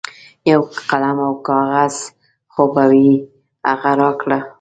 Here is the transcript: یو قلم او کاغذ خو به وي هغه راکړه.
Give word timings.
یو 0.51 0.61
قلم 0.89 1.17
او 1.27 1.31
کاغذ 1.47 1.95
خو 2.53 2.63
به 2.73 2.83
وي 2.89 3.07
هغه 3.69 3.91
راکړه. 4.01 4.39